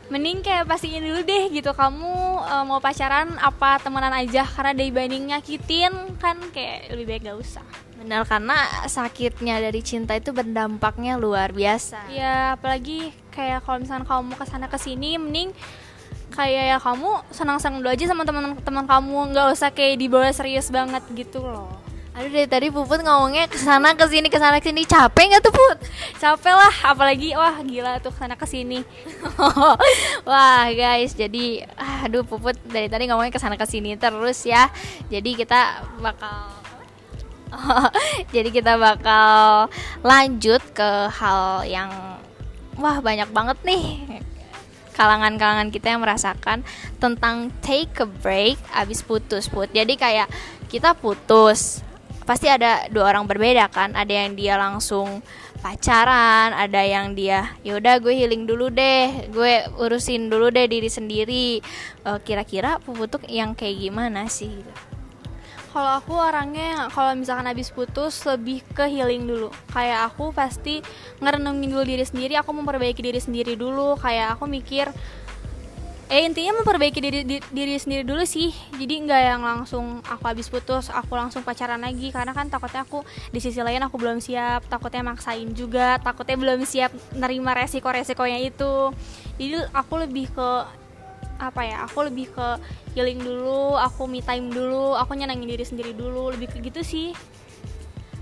mending 0.09 0.41
kayak 0.41 0.65
pastiin 0.65 1.05
dulu 1.05 1.21
deh 1.21 1.53
gitu 1.53 1.69
kamu 1.73 2.13
uh, 2.41 2.65
mau 2.65 2.81
pacaran 2.81 3.29
apa 3.37 3.77
temenan 3.81 4.13
aja 4.13 4.41
karena 4.41 4.73
dibanding 4.73 5.29
nyakitin 5.29 5.93
kan 6.17 6.37
kayak 6.49 6.93
lebih 6.93 7.05
baik 7.15 7.21
gak 7.29 7.37
usah. 7.37 7.65
Benar 8.01 8.25
karena 8.25 8.57
sakitnya 8.89 9.61
dari 9.61 9.81
cinta 9.85 10.17
itu 10.17 10.33
berdampaknya 10.33 11.21
luar 11.21 11.53
biasa. 11.53 12.09
Ya 12.09 12.57
apalagi 12.57 13.13
kayak 13.29 13.63
kalau 13.63 13.85
misalnya 13.85 14.09
kamu 14.09 14.33
ke 14.33 14.45
sana 14.49 14.65
ke 14.65 14.77
sini 14.81 15.21
mending 15.21 15.53
kayak 16.33 16.65
ya 16.73 16.77
kamu 16.77 17.09
senang-senang 17.33 17.81
dulu 17.81 17.89
aja 17.89 18.05
sama 18.05 18.23
teman-teman 18.23 18.85
kamu 18.85 19.17
nggak 19.33 19.47
usah 19.53 19.69
kayak 19.73 19.97
dibawa 19.97 20.29
serius 20.29 20.69
banget 20.69 21.01
gitu 21.17 21.41
loh 21.41 21.88
Aduh 22.17 22.31
dari 22.33 22.49
tadi 22.49 22.67
Puput 22.73 23.05
ngomongnya 23.05 23.45
ke 23.45 23.57
sana 23.59 23.93
ke 23.93 24.05
sini 24.09 24.27
ke 24.33 24.41
sana 24.41 24.57
ke 24.57 24.69
sini 24.69 24.81
capek 24.83 25.25
nggak 25.29 25.43
tuh 25.45 25.53
Put? 25.53 25.77
Capek 26.17 26.53
lah, 26.57 26.73
apalagi 26.89 27.37
wah 27.37 27.61
gila 27.61 28.01
tuh 28.01 28.09
ke 28.09 28.19
sana 28.19 28.33
ke 28.33 28.45
sini. 28.49 28.81
wah 30.29 30.65
guys, 30.73 31.13
jadi 31.13 31.69
aduh 31.77 32.25
Puput 32.25 32.57
dari 32.65 32.89
tadi 32.89 33.05
ngomongnya 33.05 33.31
ke 33.33 33.41
sana 33.41 33.55
ke 33.55 33.65
sini 33.69 33.93
terus 33.95 34.41
ya. 34.43 34.67
Jadi 35.07 35.37
kita 35.37 35.85
bakal 36.01 36.59
jadi 38.35 38.49
kita 38.49 38.77
bakal 38.77 39.69
lanjut 40.05 40.61
ke 40.73 40.89
hal 41.09 41.65
yang 41.65 41.89
wah 42.77 43.01
banyak 43.01 43.29
banget 43.33 43.57
nih 43.65 44.21
kalangan-kalangan 44.93 45.71
kita 45.71 45.95
yang 45.95 46.03
merasakan 46.03 46.61
tentang 46.99 47.49
take 47.63 48.03
a 48.03 48.07
break 48.07 48.59
abis 48.75 48.99
putus 49.01 49.47
put 49.47 49.71
jadi 49.71 49.93
kayak 49.95 50.27
kita 50.67 50.91
putus 50.93 51.81
pasti 52.29 52.45
ada 52.45 52.85
dua 52.93 53.09
orang 53.09 53.25
berbeda 53.25 53.73
kan. 53.73 53.97
Ada 53.97 54.13
yang 54.29 54.37
dia 54.37 54.53
langsung 54.53 55.25
pacaran 55.59 56.55
ada 56.55 56.81
yang 56.87 57.11
dia 57.17 57.51
yaudah 57.67 57.99
gue 57.99 58.15
healing 58.15 58.47
dulu 58.47 58.71
deh 58.71 59.27
gue 59.27 59.67
urusin 59.75 60.29
dulu 60.29 60.53
deh 60.53 60.69
diri 60.69 60.87
sendiri. 60.87 61.65
Uh, 62.05 62.21
kira-kira 62.21 62.77
puputuk 62.85 63.25
yang 63.25 63.57
kayak 63.57 63.81
gimana 63.81 64.29
sih? 64.29 64.61
Kalau 65.69 66.01
aku 66.01 66.17
orangnya 66.17 66.89
kalau 66.89 67.13
misalkan 67.13 67.45
habis 67.45 67.69
putus 67.69 68.25
lebih 68.25 68.61
ke 68.73 68.85
healing 68.89 69.25
dulu. 69.25 69.49
Kayak 69.73 70.13
aku 70.13 70.29
pasti 70.33 70.81
ngerenungin 71.21 71.69
dulu 71.69 71.83
diri 71.85 72.05
sendiri 72.05 72.37
aku 72.37 72.53
memperbaiki 72.53 73.01
diri 73.01 73.21
sendiri 73.21 73.53
dulu. 73.57 73.97
Kayak 73.97 74.37
aku 74.37 74.45
mikir 74.45 74.89
eh 76.09 76.25
intinya 76.25 76.57
memperbaiki 76.57 76.99
diri, 77.05 77.21
diri 77.21 77.45
diri 77.53 77.77
sendiri 77.77 78.01
dulu 78.01 78.25
sih. 78.25 78.49
Jadi 78.73 79.05
nggak 79.05 79.21
yang 79.29 79.41
langsung 79.45 80.01
aku 80.01 80.23
habis 80.25 80.49
putus 80.49 80.89
aku 80.89 81.13
langsung 81.13 81.45
pacaran 81.45 81.77
lagi. 81.77 82.09
Karena 82.09 82.33
kan 82.33 82.49
takutnya 82.49 82.81
aku 82.81 83.05
di 83.29 83.37
sisi 83.37 83.61
lain 83.61 83.85
aku 83.85 84.01
belum 84.01 84.17
siap. 84.17 84.65
Takutnya 84.65 85.05
maksain 85.05 85.53
juga. 85.53 86.01
Takutnya 86.01 86.33
belum 86.41 86.65
siap 86.65 86.89
nerima 87.13 87.53
resiko 87.53 87.93
resikonya 87.93 88.41
itu. 88.41 88.89
Jadi 89.37 89.69
aku 89.69 89.93
lebih 90.01 90.33
ke 90.33 90.49
apa 91.39 91.61
ya 91.63 91.87
aku 91.87 92.09
lebih 92.09 92.33
ke 92.33 92.47
healing 92.97 93.21
dulu. 93.21 93.77
Aku 93.77 94.09
me 94.09 94.25
time 94.25 94.49
dulu. 94.49 94.97
Aku 94.97 95.13
nyenengin 95.13 95.45
diri 95.45 95.61
sendiri 95.61 95.93
dulu. 95.93 96.33
Lebih 96.33 96.49
ke 96.49 96.57
gitu 96.57 96.81
sih 96.81 97.13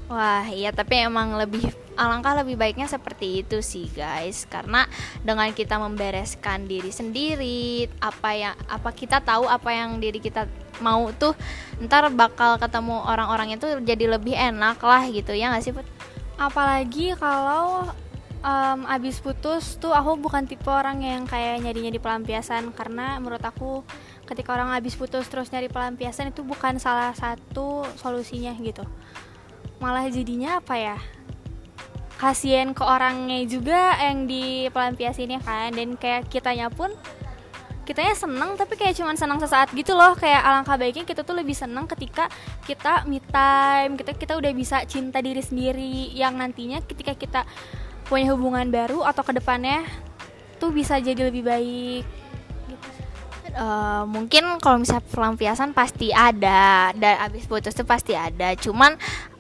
Wah 0.08 0.48
iya 0.48 0.72
tapi 0.72 1.04
emang 1.04 1.36
lebih 1.36 1.68
alangkah 2.00 2.32
lebih 2.40 2.56
baiknya 2.56 2.88
seperti 2.88 3.44
itu 3.44 3.60
sih 3.60 3.92
guys. 3.92 4.48
Karena 4.48 4.88
dengan 5.20 5.52
kita 5.52 5.76
membereskan 5.76 6.64
diri 6.64 6.96
sendiri 6.96 7.92
apa 8.00 8.30
yang 8.32 8.56
apa 8.72 8.96
kita 8.96 9.20
tahu 9.20 9.52
apa 9.52 9.68
yang 9.76 10.00
diri 10.00 10.24
kita 10.24 10.48
mau 10.80 11.12
tuh 11.12 11.36
ntar 11.84 12.08
bakal 12.14 12.56
ketemu 12.56 13.04
orang-orang 13.04 13.60
itu 13.60 13.68
jadi 13.84 14.16
lebih 14.16 14.38
enak 14.38 14.78
lah 14.80 15.04
gitu 15.10 15.34
ya 15.34 15.50
nggak 15.50 15.66
sih 15.66 15.74
Put? 15.74 15.90
apalagi 16.38 17.18
kalau 17.18 17.90
um, 18.46 18.80
abis 18.86 19.18
putus 19.20 19.76
tuh 19.82 19.94
aku 19.94 20.16
bukan 20.22 20.46
tipe 20.46 20.70
orang 20.70 21.02
yang 21.02 21.26
kayak 21.26 21.62
nyari-nyari 21.66 21.98
pelampiasan. 21.98 22.72
Karena 22.74 23.18
menurut 23.18 23.42
aku 23.42 23.82
ketika 24.30 24.54
orang 24.54 24.76
abis 24.76 24.96
putus 24.96 25.26
terus 25.32 25.50
nyari 25.50 25.72
pelampiasan 25.72 26.32
itu 26.32 26.44
bukan 26.44 26.78
salah 26.78 27.16
satu 27.16 27.88
solusinya 27.96 28.52
gitu 28.60 28.84
malah 29.78 30.10
jadinya 30.10 30.58
apa 30.62 30.76
ya? 30.78 30.98
Kasihan 32.18 32.74
ke 32.74 32.82
orangnya 32.82 33.46
juga 33.46 33.94
yang 34.02 34.26
di 34.26 34.66
pelampiasinnya 34.74 35.38
kan? 35.46 35.70
Dan 35.74 35.94
kayak 35.96 36.34
kitanya 36.34 36.74
pun 36.74 36.90
kitanya 37.88 38.12
seneng 38.20 38.60
tapi 38.60 38.76
kayak 38.76 39.00
cuman 39.00 39.16
senang 39.16 39.40
sesaat 39.40 39.70
gitu 39.78 39.94
loh. 39.94 40.18
Kayak 40.18 40.42
alangkah 40.44 40.76
baiknya 40.82 41.06
kita 41.06 41.22
tuh 41.22 41.38
lebih 41.38 41.54
seneng 41.54 41.86
ketika 41.86 42.28
kita 42.66 43.06
me 43.06 43.22
time 43.22 43.96
kita 43.96 44.12
kita 44.18 44.34
udah 44.34 44.52
bisa 44.52 44.82
cinta 44.90 45.22
diri 45.22 45.46
sendiri. 45.46 46.10
Yang 46.12 46.34
nantinya 46.36 46.80
ketika 46.82 47.14
kita 47.14 47.42
punya 48.10 48.34
hubungan 48.34 48.68
baru 48.74 49.06
atau 49.06 49.22
ke 49.22 49.38
depannya 49.38 49.86
tuh 50.58 50.74
bisa 50.74 50.98
jadi 50.98 51.30
lebih 51.30 51.46
baik. 51.46 52.04
Uh, 53.58 54.06
mungkin 54.06 54.62
kalau 54.62 54.78
misalnya 54.82 55.02
pelampiasan 55.10 55.74
pasti 55.74 56.14
ada 56.14 56.94
dan 56.94 57.18
abis 57.26 57.46
putus 57.46 57.74
tuh 57.74 57.86
pasti 57.86 58.14
ada. 58.14 58.54
Cuman 58.58 58.98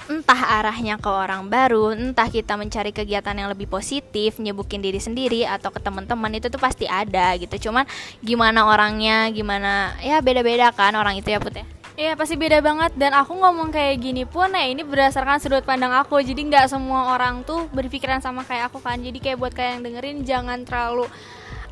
entah 0.07 0.59
arahnya 0.59 0.95
ke 0.95 1.09
orang 1.11 1.51
baru, 1.51 1.91
entah 1.91 2.31
kita 2.31 2.55
mencari 2.55 2.95
kegiatan 2.95 3.35
yang 3.35 3.51
lebih 3.51 3.67
positif, 3.67 4.39
nyebukin 4.39 4.79
diri 4.79 4.99
sendiri 5.03 5.43
atau 5.43 5.67
ke 5.67 5.83
teman-teman 5.83 6.31
itu 6.39 6.47
tuh 6.47 6.59
pasti 6.59 6.87
ada 6.87 7.35
gitu. 7.35 7.69
Cuman 7.69 7.83
gimana 8.23 8.71
orangnya, 8.71 9.27
gimana 9.35 9.99
ya 9.99 10.23
beda-beda 10.23 10.71
kan 10.71 10.95
orang 10.95 11.19
itu 11.19 11.27
ya 11.27 11.39
Put 11.43 11.59
ya. 11.59 11.65
Iya 11.97 12.13
pasti 12.13 12.37
beda 12.37 12.61
banget. 12.61 12.93
Dan 12.93 13.11
aku 13.17 13.33
ngomong 13.35 13.73
kayak 13.73 13.97
gini 13.99 14.23
pun 14.23 14.53
ya 14.53 14.69
ini 14.69 14.85
berdasarkan 14.85 15.41
sudut 15.41 15.65
pandang 15.65 15.91
aku. 15.91 16.21
Jadi 16.21 16.45
nggak 16.45 16.69
semua 16.69 17.17
orang 17.17 17.41
tuh 17.41 17.65
berpikiran 17.73 18.21
sama 18.21 18.45
kayak 18.45 18.69
aku 18.71 18.79
kan. 18.79 19.01
Jadi 19.01 19.17
kayak 19.17 19.37
buat 19.41 19.51
kalian 19.51 19.81
yang 19.81 19.83
dengerin 19.91 20.17
jangan 20.23 20.59
terlalu 20.61 21.09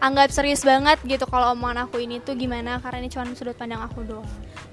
anggap 0.01 0.33
serius 0.33 0.65
banget 0.65 0.99
gitu 1.05 1.23
kalau 1.29 1.53
omongan 1.53 1.85
aku 1.85 2.01
ini 2.01 2.17
tuh 2.19 2.33
gimana. 2.33 2.81
Karena 2.81 3.05
ini 3.05 3.09
cuma 3.13 3.29
sudut 3.37 3.53
pandang 3.53 3.85
aku 3.85 4.01
doang 4.01 4.25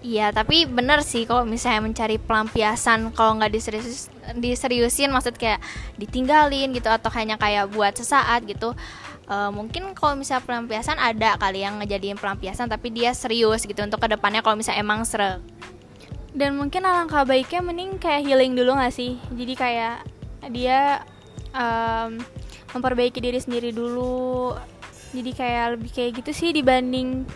Iya, 0.02 0.34
tapi 0.34 0.66
bener 0.66 0.98
sih 1.06 1.22
kalau 1.30 1.46
misalnya 1.46 1.86
mencari 1.86 2.18
pelampiasan 2.18 3.14
kalau 3.14 3.38
nggak 3.38 3.54
diserius 3.54 4.10
diseriusin 4.34 5.14
maksud 5.14 5.38
kayak 5.38 5.62
ditinggalin 5.94 6.74
gitu 6.74 6.90
atau 6.90 7.06
hanya 7.14 7.38
kayak 7.38 7.70
buat 7.70 7.94
sesaat 7.94 8.42
gitu. 8.50 8.74
Uh, 9.30 9.54
mungkin 9.54 9.94
kalau 9.94 10.18
misalnya 10.18 10.42
pelampiasan 10.42 10.98
ada 10.98 11.38
kali 11.38 11.62
yang 11.62 11.78
ngejadiin 11.78 12.18
pelampiasan 12.18 12.66
tapi 12.66 12.90
dia 12.90 13.14
serius 13.14 13.62
gitu 13.62 13.78
untuk 13.78 14.02
ke 14.02 14.10
depannya 14.10 14.42
kalau 14.42 14.58
misalnya 14.58 14.82
emang 14.82 15.06
seru. 15.06 15.38
Dan 16.34 16.58
mungkin 16.58 16.82
alangkah 16.82 17.22
baiknya 17.22 17.62
mending 17.62 18.02
kayak 18.02 18.26
healing 18.26 18.58
dulu 18.58 18.74
gak 18.74 18.90
sih? 18.90 19.22
Jadi 19.30 19.54
kayak 19.54 20.02
dia 20.50 21.06
um, 21.54 22.18
memperbaiki 22.74 23.22
diri 23.22 23.38
sendiri 23.38 23.70
dulu 23.70 24.56
jadi 25.12 25.30
kayak 25.36 25.66
lebih 25.76 25.90
kayak 25.92 26.10
gitu 26.24 26.30
sih 26.32 26.50
dibanding 26.56 27.28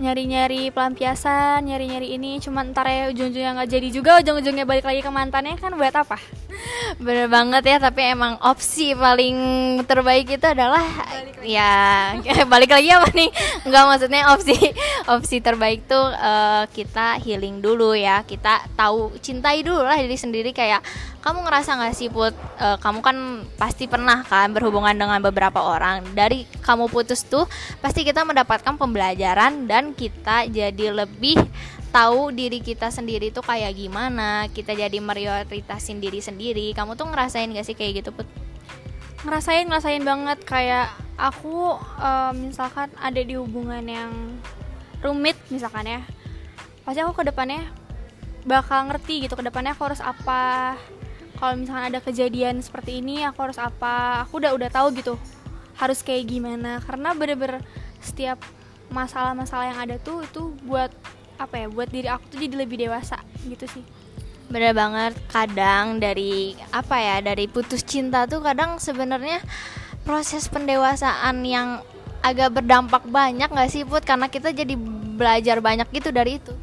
nyari-nyari 0.00 0.72
pelampiasan, 0.72 1.68
nyari-nyari 1.68 2.16
ini 2.16 2.40
cuma 2.40 2.64
ntar 2.64 2.88
ya 2.88 3.12
ujung-ujungnya 3.12 3.52
nggak 3.60 3.70
jadi 3.70 3.88
juga 3.92 4.10
ujung-ujungnya 4.20 4.64
balik 4.64 4.88
lagi 4.88 5.00
ke 5.04 5.10
mantannya 5.12 5.56
kan 5.60 5.74
buat 5.76 5.92
apa? 5.92 6.16
Bener 7.04 7.28
banget 7.28 7.62
ya 7.66 7.76
tapi 7.80 8.00
emang 8.12 8.40
opsi 8.40 8.96
paling 8.96 9.36
terbaik 9.84 10.32
itu 10.36 10.46
adalah 10.46 10.84
balik 11.08 11.38
ya 11.44 11.72
balik 12.52 12.70
lagi 12.72 12.88
apa 12.92 13.08
nih? 13.12 13.30
Enggak 13.68 13.84
maksudnya 13.88 14.22
opsi 14.32 14.56
opsi 15.14 15.36
terbaik 15.44 15.84
tuh 15.84 16.06
uh, 16.12 16.64
kita 16.72 17.20
healing 17.20 17.60
dulu 17.60 17.92
ya 17.92 18.24
kita 18.24 18.64
tahu 18.78 19.12
cintai 19.20 19.60
dulu 19.60 19.84
lah 19.84 19.98
diri 20.00 20.16
sendiri 20.16 20.50
kayak 20.56 20.80
kamu 21.22 21.46
ngerasa 21.46 21.78
gak 21.78 21.94
sih 21.94 22.10
put? 22.10 22.34
Uh, 22.58 22.74
kamu 22.82 22.98
kan 22.98 23.16
pasti 23.54 23.86
pernah 23.86 24.26
kan 24.26 24.50
berhubungan 24.50 24.92
dengan 24.92 25.22
beberapa 25.22 25.62
orang. 25.62 26.02
Dari 26.18 26.44
kamu 26.66 26.90
putus 26.90 27.22
tuh 27.22 27.46
pasti 27.78 28.02
kita 28.02 28.26
mendapatkan 28.26 28.74
pembelajaran 28.74 29.70
dan 29.70 29.94
kita 29.94 30.50
jadi 30.50 30.90
lebih 30.90 31.38
tahu 31.94 32.34
diri 32.34 32.58
kita 32.58 32.90
sendiri 32.90 33.30
tuh 33.30 33.46
kayak 33.46 33.78
gimana. 33.78 34.50
Kita 34.50 34.74
jadi 34.74 34.98
prioritasin 34.98 36.02
diri 36.02 36.18
sendiri. 36.18 36.74
Kamu 36.74 36.98
tuh 36.98 37.06
ngerasain 37.06 37.54
gak 37.54 37.66
sih 37.70 37.78
kayak 37.78 38.02
gitu 38.02 38.10
put? 38.10 38.26
Ngerasain 39.22 39.70
ngerasain 39.70 40.02
banget. 40.02 40.42
Kayak 40.42 40.90
aku 41.14 41.78
uh, 42.02 42.34
misalkan 42.34 42.90
ada 42.98 43.22
di 43.22 43.38
hubungan 43.38 43.86
yang 43.86 44.10
rumit 45.02 45.34
misalkan 45.50 45.86
ya 45.86 46.00
pasti 46.86 47.02
aku 47.02 47.22
ke 47.22 47.30
depannya 47.30 47.62
bakal 48.42 48.86
ngerti 48.90 49.26
gitu 49.26 49.34
ke 49.38 49.44
depannya 49.46 49.74
aku 49.74 49.86
harus 49.90 50.02
apa 50.02 50.74
kalau 51.42 51.58
misalkan 51.58 51.90
ada 51.90 51.98
kejadian 51.98 52.62
seperti 52.62 53.02
ini 53.02 53.26
aku 53.26 53.50
harus 53.50 53.58
apa? 53.58 54.22
Aku 54.22 54.38
udah 54.38 54.54
udah 54.54 54.70
tahu 54.70 54.94
gitu 54.94 55.18
harus 55.74 55.98
kayak 56.06 56.30
gimana. 56.30 56.78
Karena 56.86 57.18
bener-bener 57.18 57.58
setiap 57.98 58.38
masalah-masalah 58.94 59.74
yang 59.74 59.80
ada 59.82 59.98
tuh 59.98 60.22
itu 60.22 60.54
buat 60.62 60.94
apa 61.42 61.66
ya? 61.66 61.66
Buat 61.66 61.90
diri 61.90 62.06
aku 62.06 62.30
tuh 62.30 62.38
jadi 62.46 62.62
lebih 62.62 62.86
dewasa 62.86 63.18
gitu 63.50 63.66
sih. 63.66 63.82
Bener 64.54 64.70
banget. 64.70 65.18
Kadang 65.34 65.98
dari 65.98 66.54
apa 66.70 67.02
ya 67.02 67.18
dari 67.18 67.50
putus 67.50 67.82
cinta 67.82 68.22
tuh 68.30 68.38
kadang 68.38 68.78
sebenarnya 68.78 69.42
proses 70.06 70.46
pendewasaan 70.46 71.42
yang 71.42 71.82
agak 72.22 72.54
berdampak 72.54 73.02
banyak 73.10 73.50
gak 73.50 73.66
sih 73.66 73.82
put? 73.82 74.06
Karena 74.06 74.30
kita 74.30 74.54
jadi 74.54 74.78
belajar 75.18 75.58
banyak 75.58 75.90
gitu 75.90 76.14
dari 76.14 76.38
itu 76.38 76.54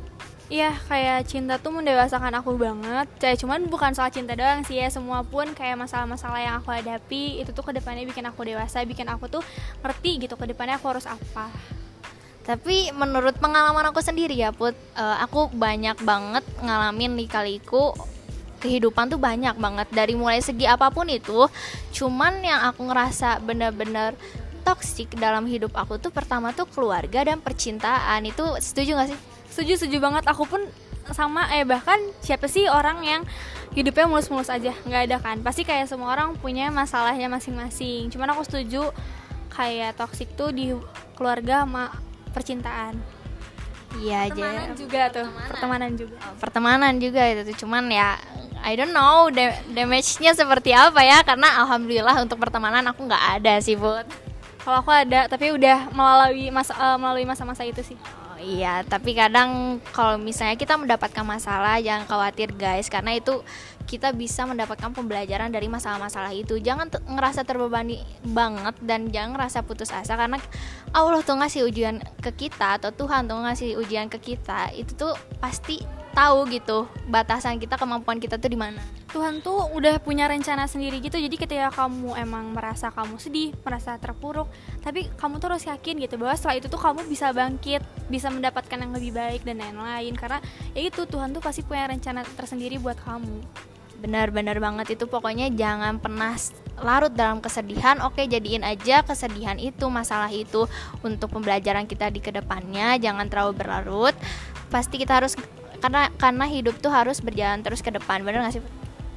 Iya 0.49 0.73
kayak 0.89 1.29
cinta 1.29 1.61
tuh 1.61 1.69
mendewasakan 1.69 2.33
aku 2.41 2.57
banget. 2.57 3.05
Kayak 3.21 3.37
cuman 3.45 3.69
bukan 3.69 3.93
soal 3.93 4.09
cinta 4.09 4.33
doang 4.33 4.65
sih 4.65 4.81
ya 4.81 4.89
Semua 4.89 5.21
pun 5.21 5.45
kayak 5.53 5.77
masalah-masalah 5.77 6.41
yang 6.41 6.57
aku 6.57 6.73
hadapi 6.73 7.37
Itu 7.37 7.53
tuh 7.53 7.61
ke 7.61 7.77
depannya 7.77 8.01
bikin 8.09 8.25
aku 8.25 8.41
dewasa 8.49 8.81
Bikin 8.81 9.05
aku 9.13 9.29
tuh 9.29 9.45
ngerti 9.85 10.25
gitu 10.25 10.33
ke 10.33 10.49
depannya 10.49 10.81
aku 10.81 10.89
harus 10.89 11.05
apa. 11.05 11.53
Tapi 12.49 12.89
menurut 12.97 13.37
pengalaman 13.37 13.93
aku 13.93 14.01
sendiri 14.01 14.33
ya 14.33 14.49
Put 14.49 14.73
uh, 14.97 15.21
Aku 15.29 15.53
banyak 15.53 16.01
banget 16.01 16.41
ngalamin 16.65 17.13
di 17.13 17.29
kaliku 17.29 17.93
kehidupan 18.59 19.07
tuh 19.07 19.21
banyak 19.21 19.55
banget. 19.55 19.87
Dari 19.93 20.17
mulai 20.17 20.43
segi 20.43 20.67
apa 20.67 20.91
pun 20.91 21.07
itu 21.07 21.47
cuman 21.95 22.43
yang 22.43 22.67
aku 22.67 22.91
ngerasa 22.91 23.39
bener-bener 23.39 24.17
toksik 24.67 25.15
dalam 25.15 25.47
hidup 25.47 25.71
aku 25.79 25.95
tuh 25.95 26.11
pertama 26.11 26.51
tuh 26.51 26.67
keluarga 26.67 27.23
dan 27.23 27.39
percintaan. 27.39 28.27
Itu 28.27 28.59
setuju 28.59 28.99
gak 28.99 29.09
sih 29.15 29.38
setuju 29.51 29.81
setuju 29.81 29.97
banget. 30.01 30.23
Aku 30.29 30.45
pun 30.45 30.61
sama 31.09 31.49
eh 31.57 31.65
bahkan 31.65 31.97
siapa 32.21 32.45
sih 32.45 32.69
orang 32.69 33.01
yang 33.01 33.21
hidupnya 33.73 34.05
mulus-mulus 34.05 34.49
aja? 34.49 34.73
Nggak 34.85 35.01
ada 35.09 35.17
kan? 35.21 35.37
Pasti 35.41 35.65
kayak 35.65 35.89
semua 35.89 36.13
orang 36.13 36.37
punya 36.37 36.69
masalahnya 36.69 37.27
masing-masing. 37.29 38.13
Cuman 38.13 38.33
aku 38.33 38.45
setuju 38.45 38.89
kayak 39.53 39.97
toxic 39.97 40.29
tuh 40.37 40.53
di 40.53 40.71
keluarga 41.17 41.65
sama 41.65 41.91
percintaan. 42.31 42.95
Iya 43.97 44.29
aja 44.29 44.69
juga 44.77 45.09
tuh. 45.09 45.25
Pertemanan. 45.49 45.97
Juga. 45.97 46.15
Oh, 46.21 46.37
pertemanan 46.37 46.93
juga 47.01 47.25
itu 47.25 47.65
cuman 47.65 47.89
ya 47.89 48.21
I 48.61 48.77
don't 48.77 48.93
know 48.93 49.33
damage-nya 49.73 50.37
seperti 50.37 50.77
apa 50.77 51.01
ya? 51.01 51.25
Karena 51.25 51.65
alhamdulillah 51.65 52.21
untuk 52.21 52.37
pertemanan 52.37 52.85
aku 52.85 53.09
nggak 53.09 53.41
ada 53.41 53.57
sih 53.57 53.73
buat 53.73 54.05
kalau 54.59 54.85
aku 54.85 54.91
ada 54.93 55.25
tapi 55.25 55.49
udah 55.55 55.89
melalui 55.95 56.51
masa 56.53 56.75
uh, 56.77 56.97
melalui 56.99 57.25
masa-masa 57.25 57.65
itu 57.65 57.81
sih 57.81 57.97
iya, 58.39 58.81
tapi 58.87 59.13
kadang 59.13 59.83
kalau 59.91 60.15
misalnya 60.15 60.55
kita 60.55 60.79
mendapatkan 60.79 61.23
masalah 61.27 61.77
jangan 61.83 62.07
khawatir 62.07 62.55
guys 62.55 62.87
karena 62.87 63.19
itu 63.19 63.43
kita 63.89 64.13
bisa 64.13 64.45
mendapatkan 64.45 64.93
pembelajaran 64.93 65.49
dari 65.49 65.65
masalah-masalah 65.65 66.29
itu. 66.31 66.61
Jangan 66.61 66.93
ngerasa 67.09 67.41
terbebani 67.41 68.05
banget 68.21 68.77
dan 68.85 69.09
jangan 69.09 69.33
ngerasa 69.33 69.65
putus 69.65 69.89
asa 69.89 70.13
karena 70.13 70.37
Allah 70.93 71.25
tuh 71.25 71.41
ngasih 71.41 71.65
ujian 71.65 71.97
ke 72.21 72.29
kita 72.47 72.77
atau 72.77 72.93
Tuhan 72.93 73.25
tuh 73.25 73.41
ngasih 73.41 73.81
ujian 73.81 74.05
ke 74.05 74.21
kita. 74.21 74.69
Itu 74.77 74.93
tuh 74.93 75.13
pasti 75.41 75.98
tahu 76.13 76.49
gitu 76.51 76.89
batasan 77.07 77.57
kita, 77.57 77.75
kemampuan 77.75 78.17
kita 78.17 78.37
tuh 78.37 78.49
di 78.51 78.59
mana. 78.59 78.81
Tuhan 79.09 79.41
tuh 79.41 79.73
udah 79.73 79.97
punya 80.05 80.29
rencana 80.29 80.69
sendiri 80.69 81.01
gitu 81.01 81.17
jadi 81.17 81.33
ketika 81.33 81.73
kamu 81.73 82.13
emang 82.13 82.53
merasa 82.53 82.93
kamu 82.93 83.17
sedih 83.17 83.57
merasa 83.65 83.97
terpuruk 83.97 84.45
tapi 84.85 85.09
kamu 85.17 85.41
tuh 85.41 85.49
harus 85.49 85.65
yakin 85.65 85.97
gitu 86.05 86.21
bahwa 86.21 86.37
setelah 86.37 86.61
itu 86.61 86.69
tuh 86.69 86.77
kamu 86.77 87.01
bisa 87.09 87.33
bangkit 87.33 87.81
bisa 88.05 88.29
mendapatkan 88.29 88.77
yang 88.77 88.93
lebih 88.93 89.17
baik 89.17 89.41
dan 89.41 89.65
lain-lain 89.65 90.13
karena 90.13 90.37
ya 90.77 90.85
itu 90.85 91.09
Tuhan 91.09 91.33
tuh 91.33 91.41
pasti 91.41 91.65
punya 91.65 91.89
rencana 91.89 92.21
tersendiri 92.37 92.77
buat 92.77 93.01
kamu 93.01 93.41
Benar-benar 93.99 94.63
banget 94.63 94.95
itu 94.95 95.11
pokoknya 95.11 95.51
jangan 95.51 95.99
pernah 95.99 96.31
larut 96.79 97.11
dalam 97.11 97.43
kesedihan. 97.43 97.99
Oke, 98.07 98.23
jadiin 98.31 98.63
aja 98.63 99.03
kesedihan 99.03 99.59
itu, 99.59 99.91
masalah 99.91 100.31
itu 100.31 100.71
untuk 101.03 101.35
pembelajaran 101.35 101.83
kita 101.83 102.07
di 102.07 102.23
ke 102.23 102.31
depannya. 102.31 102.95
Jangan 102.95 103.27
terlalu 103.27 103.59
berlarut. 103.59 104.15
Pasti 104.71 104.95
kita 105.03 105.19
harus 105.19 105.35
karena 105.79 106.11
karena 106.19 106.45
hidup 106.45 106.75
tuh 106.79 106.91
harus 106.91 107.23
berjalan 107.23 107.63
terus 107.63 107.79
ke 107.79 107.89
depan. 107.89 108.21
Bener 108.21 108.43
gak 108.43 108.59
sih? 108.59 108.63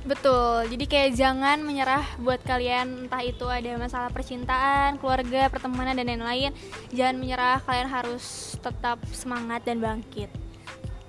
betul 0.02 0.66
jadi 0.66 0.84
kayak 0.90 1.10
jangan 1.14 1.62
menyerah 1.62 2.02
buat 2.18 2.42
kalian 2.42 3.06
entah 3.06 3.22
itu 3.22 3.46
ada 3.46 3.78
masalah 3.78 4.10
percintaan 4.10 4.98
keluarga 4.98 5.46
pertemanan 5.46 5.94
dan 5.94 6.10
lain-lain 6.10 6.50
jangan 6.90 7.16
menyerah 7.22 7.62
kalian 7.62 7.86
harus 7.86 8.58
tetap 8.58 8.98
semangat 9.14 9.62
dan 9.62 9.78
bangkit 9.78 10.41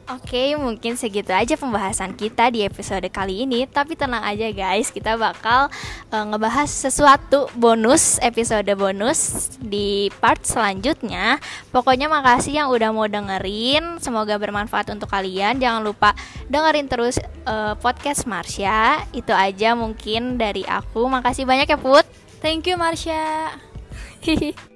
Oke, 0.03 0.59
mungkin 0.59 0.99
segitu 0.99 1.31
aja 1.31 1.55
pembahasan 1.55 2.11
kita 2.19 2.51
di 2.51 2.67
episode 2.67 3.07
kali 3.07 3.47
ini. 3.47 3.63
Tapi 3.63 3.95
tenang 3.95 4.19
aja 4.19 4.51
guys, 4.51 4.91
kita 4.91 5.15
bakal 5.15 5.71
eh, 6.11 6.25
ngebahas 6.27 6.67
sesuatu 6.67 7.47
bonus, 7.55 8.19
episode 8.19 8.67
bonus 8.75 9.47
di 9.63 10.11
part 10.19 10.43
selanjutnya. 10.43 11.39
Pokoknya 11.71 12.11
makasih 12.11 12.59
yang 12.59 12.67
udah 12.67 12.91
mau 12.91 13.07
dengerin. 13.07 14.03
Semoga 14.03 14.35
bermanfaat 14.35 14.91
untuk 14.91 15.07
kalian. 15.07 15.63
Jangan 15.63 15.79
lupa 15.87 16.11
dengerin 16.51 16.91
terus 16.91 17.15
eh, 17.23 17.73
podcast 17.79 18.27
Marsha. 18.27 19.07
Itu 19.15 19.31
aja 19.31 19.71
mungkin 19.71 20.35
dari 20.35 20.67
aku. 20.67 21.07
Makasih 21.07 21.47
banyak 21.47 21.71
ya 21.71 21.79
Put. 21.79 22.03
thank 22.43 22.67
you 22.67 22.75
Marsha 22.75 23.55
Hihi. 24.19 24.51